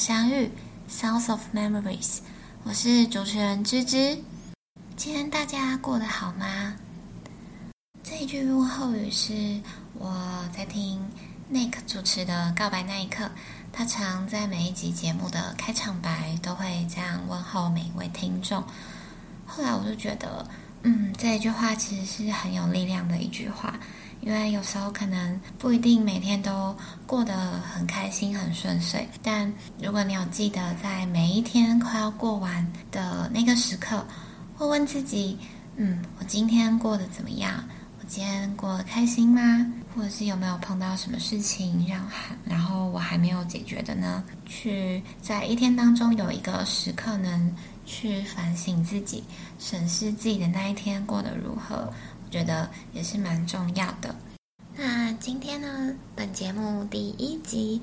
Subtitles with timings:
[0.00, 0.50] 相遇
[0.90, 2.20] （Sounds of Memories），
[2.64, 4.16] 我是主持人芝芝。
[4.96, 6.74] 今天大家过得好吗？
[8.02, 9.60] 这一句问候语是
[9.92, 11.06] 我在听
[11.52, 13.24] Nick 主持的《告白那一刻》，
[13.74, 18.64] 他常在每一集节目的开场白都会这样问候每一位听众。
[19.44, 20.48] 后来我就觉得，
[20.82, 23.78] 嗯，这一句话其实是很有力量的一句话。
[24.20, 29.50] 因为有时候可能不一定每天都过得很开心、很顺遂，但
[29.82, 34.06] 如果你有记得在每一天快要过完的那个时刻，
[34.56, 35.38] 会问自己：
[35.76, 37.64] 嗯，我今天过得怎么样？
[37.98, 39.66] 我今天过得开心吗？
[39.96, 42.06] 或者是有没有碰到什么事情让
[42.44, 44.22] 然后我还没有解决的呢？
[44.46, 49.24] 去在一天当中有一个时刻能去反省自己、
[49.58, 51.92] 审视自己的那一天过得如何。
[52.30, 54.14] 觉得也是蛮重要的。
[54.76, 57.82] 那今天呢，本节目第一集，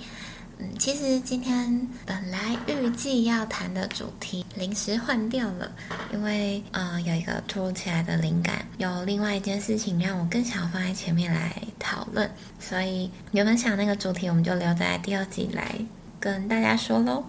[0.57, 5.71] 嗯，其实今天本来预计要谈的主题临时换掉了，
[6.11, 15.75] 因为呃有一个突如其来的灵感，有另外一件事情让我更想放在前面来讨论，所以原本想那个主题我们就留在第二集来
[16.19, 17.23] 跟大家说喽。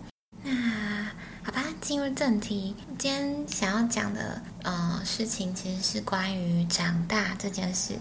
[1.81, 2.75] 进入正题。
[2.99, 7.95] 今天想要讲的呃事情，其实是关于长大这件事。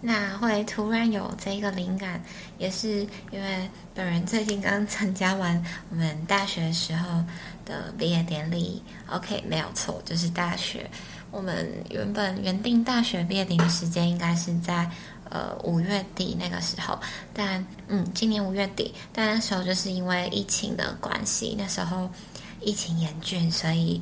[0.00, 2.22] 那会突然有这个灵感，
[2.58, 7.24] 也是因为本人最近刚参加完我们大学时候
[7.64, 8.82] 的毕业典礼。
[9.08, 10.88] OK，没有错，就是大学。
[11.30, 14.88] 我们原本原定大学毕业典礼时间应该是在
[15.30, 16.98] 呃五月底那个时候，
[17.32, 22.08] 但嗯，今年五月底，但那时候就是因为疫情的关系，那时候。
[22.64, 24.00] 疫情严峻，所以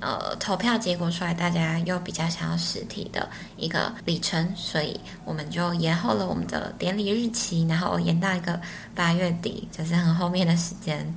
[0.00, 8.60] 呃，投票结果出来，大家又比较想要实体的一个里程，所以我们就延后了我们的典礼日期，然后延到一个
[8.94, 11.14] 八月底，就是很后面的时间。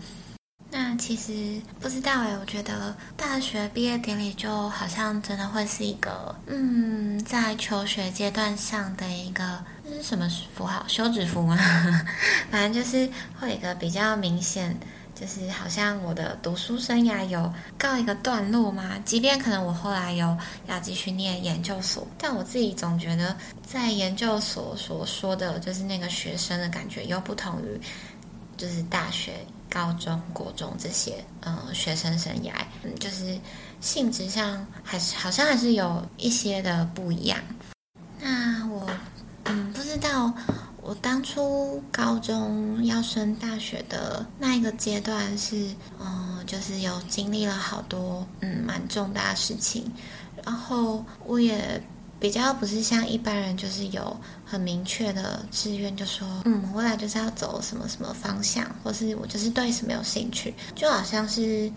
[0.69, 10.85] 那其实不知道哎，我觉得大学毕业典礼就好像真的会是一个，嗯，在求学阶段上的一个这是什么符号？
[10.87, 11.57] 休止符吗？
[12.51, 13.09] 反正就是
[13.39, 14.77] 会有一个比较明显。
[15.19, 23.35] 就是好像我的读书生涯有告一个段落吗，即便可能我后来有要继续念研究所，但我自己总觉得
[23.65, 27.81] 在研究所所说的就是那个学生的感觉又不同于，
[28.57, 29.33] 就是大学、
[29.67, 32.51] 高中、国中这些嗯学生生涯，
[32.83, 33.39] 嗯，就是
[33.81, 37.39] 性质上还是好像还是有一些的不一样。
[38.19, 38.87] 那我
[39.45, 40.31] 嗯不知道。
[40.87, 45.67] 我当初高中要升大学的那一个阶段是，
[45.99, 49.83] 嗯，就是有经历了好多，嗯，蛮重大的事情。
[50.45, 51.83] 然后我也
[52.21, 54.15] 比较不是像一般人，就是有
[54.45, 61.69] 很明确的志愿，就说，嗯，未来就是要走什么什么方向，或是我就是对什么有兴趣，就好像是，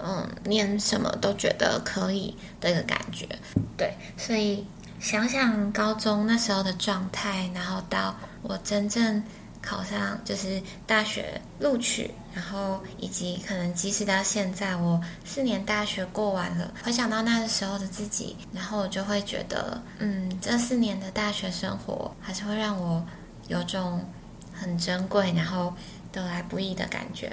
[0.00, 3.28] 嗯，念什么都觉得可以的一个感觉。
[3.76, 4.66] 对，所以
[5.06, 8.12] 想想高中那时候的状态，然后到。
[8.42, 9.22] 我真正
[9.62, 23.00] 考上就是大学录取，然后以及可能即使到现在，我四年大学过完了，回想到那个时候的自己，然后我就会觉得，嗯，这四年的大学生活还是会让我
[23.46, 24.04] 有种
[24.52, 25.72] 很珍贵，然后
[26.10, 27.32] 得来不易的感觉。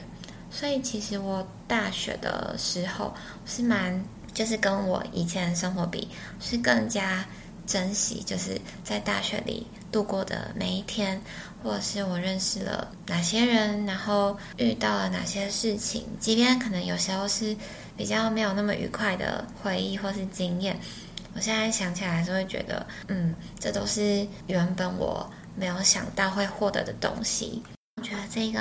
[0.52, 3.12] 所以其实我大学的时候
[3.48, 4.00] 是蛮，
[4.32, 6.08] 就是跟我以前的生活比，
[6.40, 7.26] 是更加
[7.66, 9.66] 珍惜，就是在大学里。
[9.92, 11.22] 度过的每一天，
[11.62, 17.56] 或者是我认识了哪些人，然后遇到了哪些事情，即便可能有时候是
[17.96, 20.76] 比较没有那么愉快的回忆或是经验，
[21.36, 27.62] 我现在想起来还是会觉得，嗯，这都是原本我没有想到会获得的东西。
[28.04, 28.60] 我觉得这个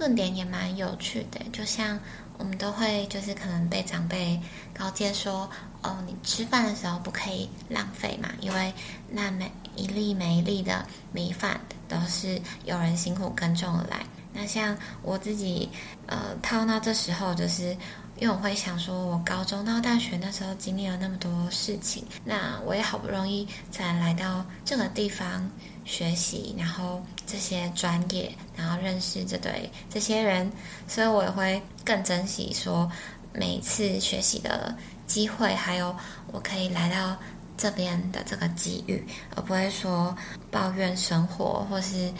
[0.00, 1.96] 论点也蛮有趣的，就像
[2.38, 4.36] 我们都会就是可能被长辈
[4.74, 5.48] 告诫说。
[5.82, 8.70] 哦，你吃饭的时候不可以浪费嘛，因为
[9.08, 11.58] 那每一粒每一粒的米饭
[11.88, 14.04] 都是有人辛苦耕种而来。
[14.34, 15.70] 那像我自己，
[16.06, 17.74] 呃，套到这时候，就是
[18.20, 25.50] 因为我会想说，我高中到大学那时候经历了那么多事情，那我也好不容易才来到这个地方
[25.84, 30.52] 学习，然后这些专业，然后认识这对这些人，
[30.86, 32.88] 所以我也会更珍惜说
[33.32, 34.72] 每一次学习的。
[35.10, 35.92] 机会，还有
[36.30, 37.16] 我可以来到
[37.56, 40.16] 这边的这个机遇，而不会说
[40.52, 42.12] 抱怨生活，或是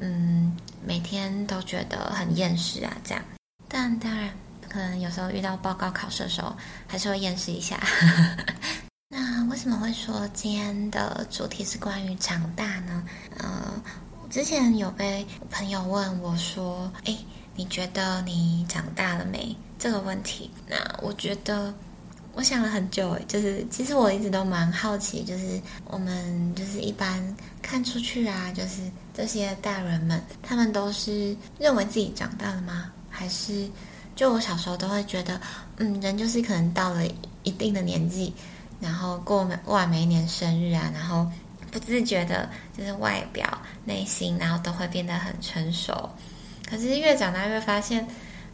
[0.00, 3.22] 嗯每天都觉得很厌世啊这样。
[3.68, 4.30] 但当然，
[4.68, 6.54] 可能有时候遇到报告考试的时候，
[6.86, 7.80] 还是会厌世一下。
[9.10, 13.02] 那为什么会说今天的主题是关于长大呢？
[13.38, 13.72] 呃，
[14.30, 17.16] 之前有被朋友问我说：“哎，
[17.56, 21.72] 你觉得你长大了没？”这个问题，那我觉得
[22.34, 28.82] 我想了很久，就是其实我一直都蛮好奇，就是我们就是一般看出去啊，就是
[29.14, 32.92] 这些大人们，他们都是认为自己长大了吗？
[33.08, 33.68] 还是
[34.18, 35.40] 就我小时候都会觉得，
[35.76, 37.06] 嗯，人就是可能到了
[37.44, 38.34] 一定的年纪，
[38.80, 41.30] 然后过每完每一年生日啊，然后。
[41.70, 43.46] 不自觉的，就是外表、
[43.84, 46.08] 内心，然后都会变得很成熟。
[46.66, 48.08] 可是越长大越发现，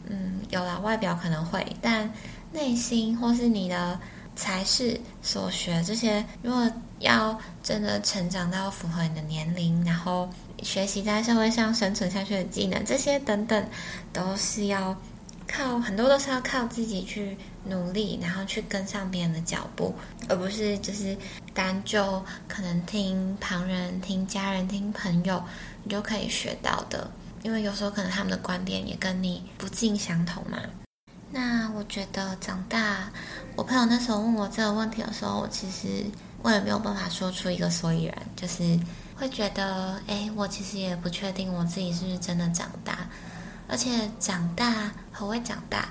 [0.09, 2.11] 嗯，有了外表可能会，但
[2.51, 3.97] 内心或是你的
[4.35, 6.69] 才是所学这些，如果
[6.99, 10.29] 要真的成长到符合你的年龄，然后
[10.61, 13.65] 学习在社会上生存下去的技能，这些等等，
[14.11, 14.93] 都是要。
[15.47, 19.93] 靠很多都是要靠自己去努力，然后去跟上别人的脚步，
[20.27, 21.15] 而不是就是
[21.53, 25.43] 单就可能听旁人、听家人、听朋友，
[25.83, 27.09] 你就可以学到的。
[27.43, 30.57] 因为有时候可能他们的观点也跟你不尽相同嘛。
[31.31, 33.11] 那我觉得长大，
[33.55, 36.05] 我朋友那时候问我这个问题的时候，我其实
[36.41, 38.79] 我也没有办法说出一个所以然，就是
[39.15, 43.07] 会觉得，哎，我其实也不确定我自己是不是真的长大。
[43.67, 45.89] 而且长大和未长大？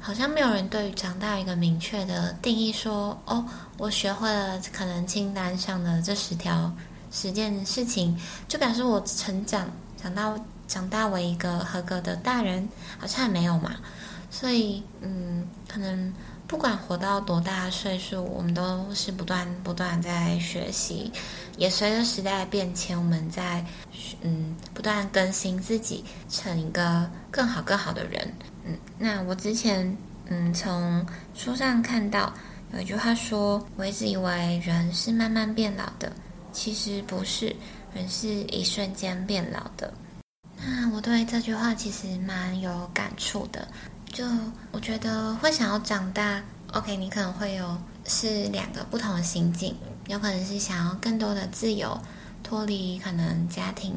[0.00, 3.44] 好像没有人对于长大一个明确的定义，说哦，
[3.76, 6.72] 我学会了可能清单上的这十条
[7.10, 9.68] 十件事情，就表示我成长
[10.00, 10.34] 长大
[10.66, 12.68] 长大为一个合格的大人，
[12.98, 13.76] 好像也没有嘛。
[14.30, 16.12] 所以，嗯，可能。
[16.48, 21.12] 不管活到多大岁数，我们都是不断不断在学习，
[21.58, 23.62] 也随着时代的变迁，我们在
[24.22, 28.32] 嗯不断更新自己，成一个更好更好的人。
[28.64, 32.32] 嗯，那我之前嗯从书上看到
[32.72, 36.10] 有一句话说，我一直以为人是慢慢变老的，
[36.50, 37.54] 其实不是，
[37.92, 39.92] 人是一瞬间变老的。
[40.56, 43.68] 那我对这句话其实蛮有感触的。
[44.12, 44.24] 就
[44.72, 49.76] 我觉得会想要长大，OK，你可能会有是两个不同的心境，
[50.08, 51.96] 有可能是想要更多的自由，
[52.42, 53.94] 脱离可能家庭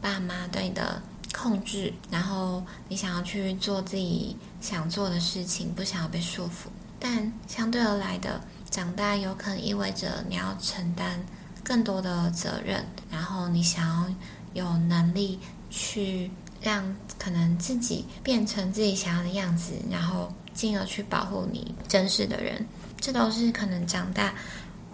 [0.00, 1.00] 爸妈对你的
[1.32, 6.68] 控制，然后你想要去做自己想做的事情，不想要被束缚。
[7.00, 11.18] 但相对而来的长大，有可能意味着你要承担
[11.64, 14.10] 更多的责任，然后你想要
[14.52, 15.38] 有能力
[15.70, 16.30] 去。
[16.62, 22.64] 让可能自己变成自己想要的样子，然后进而去保护你真实的人，
[23.00, 24.32] 这都是可能长大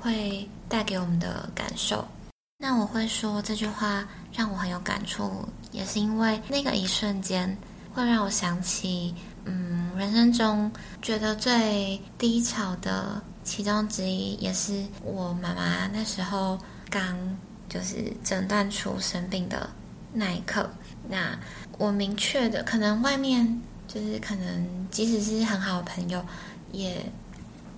[0.01, 2.07] 会带给我们的感受。
[2.61, 7.57] 那我会说这句话让我很有感触，也是因为那个一瞬间
[7.93, 9.15] 会让我想起，
[9.45, 16.59] 嗯，人生中觉得最低潮的其中之一，也是我妈妈那时候
[16.91, 17.17] 刚
[17.69, 19.71] 就是诊断出生病的
[20.13, 20.69] 那一刻。
[21.09, 21.39] 那
[21.79, 26.23] 我明确的，可能外面就是可能，即使是很好的朋友，
[26.73, 27.05] 也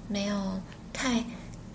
[0.08, 0.60] 没有
[0.92, 1.24] 太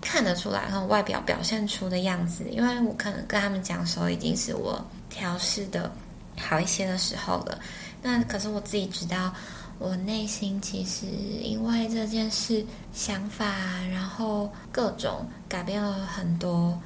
[0.00, 5.90] 看得出来，然后外表表现出的样子，因为我可能跟他们讲的时候，已经是我调试的
[6.38, 7.58] 好一些的时候了。
[8.02, 9.32] 那可是我自己知道，
[9.78, 13.46] 我内心其实因为这件事想法，
[13.90, 16.78] 然后各种改变了很多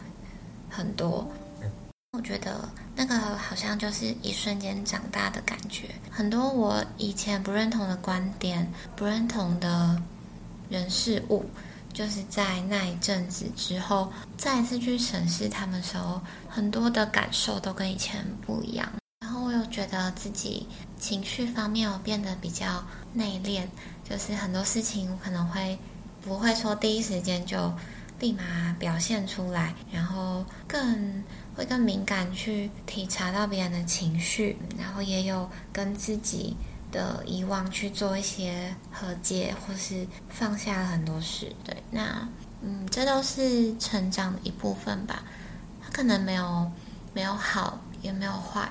[0.69, 1.29] 很多。
[2.13, 9.97] 我觉得那个好像就是一瞬间长大的感觉，很多我以前不认同的观点、不认同的
[10.69, 11.49] 人事物，
[11.93, 18.91] 就是在那一阵子之后，再一次去审视他们的时候，很多的感受都跟以前不一样。
[19.21, 20.67] 然后我又觉得自己
[20.99, 23.63] 情绪方面我变得比较内敛，
[24.03, 25.79] 就是很多事情我可能会
[26.21, 27.73] 不会说第一时间就
[28.19, 31.23] 立马表现出来，然后更。
[31.61, 36.57] 会更敏感去体察到别人的情绪，然后也有跟自己
[36.91, 41.55] 的以往去做一些和解，或是放下了很多事。
[41.63, 42.27] 对，那
[42.63, 45.23] 嗯，这都是成长的一部分吧。
[45.83, 46.73] 它可能没有
[47.13, 48.67] 没有好，也没有坏，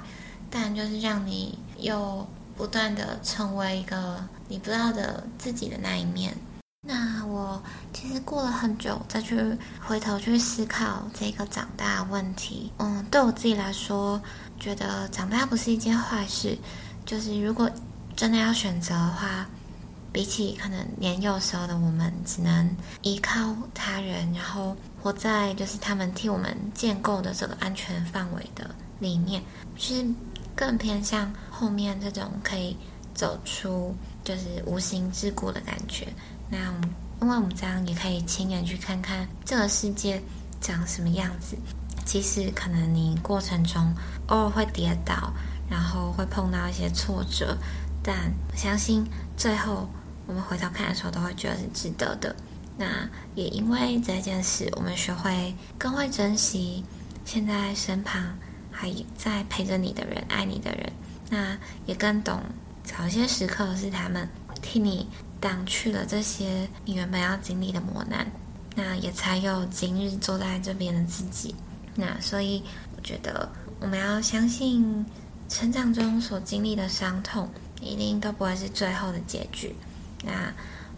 [0.50, 2.26] 但就是让你又
[2.58, 6.36] 不断的成为一个你不知道的自己的那一面。
[6.82, 7.62] 那我
[7.94, 9.38] 其实过了很久再去
[9.82, 14.22] 回头去思考这个长大问题，嗯，对我自己来说，
[14.58, 16.58] 觉得长大不是一件坏事。
[17.06, 17.70] 就是如果
[18.16, 19.46] 真的要选择的话，
[20.14, 29.44] 比起可能年幼时候的我们，只能依靠他人，然后活在就是他们替我们建构的这个安全范围的里面，
[29.76, 30.08] 是
[30.56, 32.78] 更偏向后面这种可以
[33.14, 33.94] 走出
[34.24, 36.08] 就是无形之谷的感觉。
[36.50, 36.58] 那，
[37.22, 40.22] 因为我们这样也可以亲眼去看看这个世界
[40.60, 41.58] 长什么样子。
[42.06, 43.94] 即使可能你过程中
[44.28, 45.32] 偶尔会跌倒，
[45.70, 47.56] 然后会碰到一些挫折，
[48.02, 49.06] 但我相信
[49.38, 49.88] 最后
[50.26, 52.36] 我们回头看的时候，都会觉得是值得的。
[52.78, 56.84] 那也因为这件事，我们学会更会珍惜
[57.26, 58.24] 现在身旁
[58.72, 60.92] 还在陪着你的人、爱你的人。
[61.30, 62.42] 那也更懂，
[62.84, 64.28] 早些时刻是他们
[64.64, 65.08] 替你
[65.40, 68.26] 挡去了这些你原本要经历的磨难。
[68.76, 71.54] 那也才有今日坐在这边的自己。
[71.96, 72.64] 那所以
[72.96, 73.50] 我觉得
[73.82, 75.06] 我们要相信，
[75.50, 77.50] 成长中所经历的伤痛
[77.82, 79.76] 一定都不会是最后的结局。
[80.24, 80.54] 那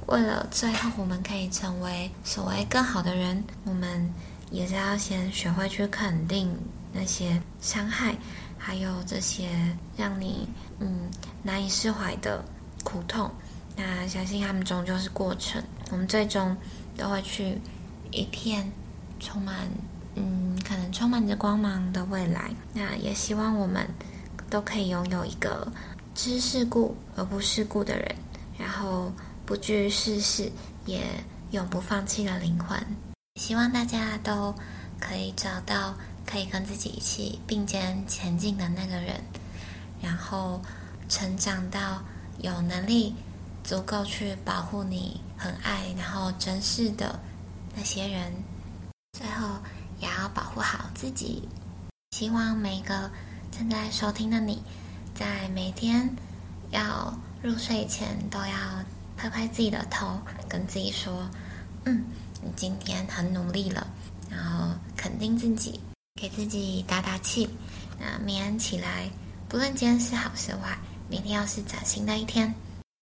[0.08, 4.14] 为了最后我们可以成为所谓更好的人，我们
[4.52, 6.56] 也是要先学会去肯定
[6.94, 8.16] 那些伤害，
[8.60, 9.50] 还有这些
[9.98, 10.48] 让你
[10.80, 11.10] 嗯
[11.42, 12.44] 难以释怀的
[12.84, 13.32] 苦痛。
[13.76, 15.62] 那相信他们终究是过程，
[15.92, 16.56] 我们最终
[16.98, 17.58] 都会去
[18.12, 18.72] 一片
[19.20, 19.68] 充满
[20.16, 22.52] 嗯可能充满着光芒的未来。
[22.74, 23.88] 那也希望我们
[24.50, 25.72] 都可以拥有一个
[26.16, 28.16] 知世故而不世故的人，
[28.58, 29.12] 然后。
[29.44, 30.50] 不惧世事，
[30.86, 31.02] 也
[31.50, 32.80] 永不放弃的灵魂。
[33.36, 34.56] 希望大家都
[34.98, 35.94] 可以找到
[36.26, 39.22] 可以跟自己一起并肩前进的那个人，
[40.02, 40.62] 然后
[41.10, 42.02] 成长到
[42.38, 43.14] 有能力
[43.64, 47.20] 足够去保护你、很爱然后珍视的
[47.76, 48.34] 那些人。
[49.18, 49.48] 最后，
[50.00, 51.48] 也要保护好自己。
[52.12, 53.10] 希望每个
[53.52, 54.62] 正在收听的你，
[55.14, 56.10] 在每天
[56.72, 58.84] 要入睡前都要。
[59.18, 61.30] 拍拍自己的头，跟自己说
[61.86, 62.04] ：“嗯，
[62.42, 63.86] 你今天很努力了。”
[64.32, 65.80] 然后肯定自己，
[66.20, 67.48] 给自己打打气。
[68.00, 69.08] 那明天起来，
[69.48, 70.76] 不论今天是好是坏，
[71.08, 72.52] 明天又是崭新的一天。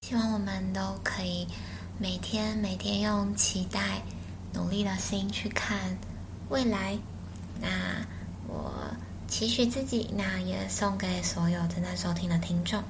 [0.01, 1.47] 希望我们都可以
[1.99, 4.01] 每天每天用期待、
[4.53, 5.97] 努力的心去看
[6.49, 6.97] 未来。
[7.61, 7.67] 那
[8.47, 8.73] 我
[9.27, 12.81] 期许自己，那也送给所有正在收听的听众。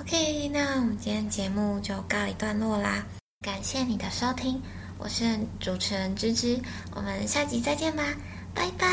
[0.00, 3.06] OK，那我们今天节目就告一段落啦，
[3.40, 4.60] 感谢你的收听，
[4.98, 6.60] 我是主持人芝芝，
[6.92, 8.02] 我们下集再见吧，
[8.52, 8.88] 拜拜。